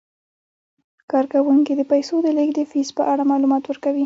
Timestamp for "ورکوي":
3.67-3.99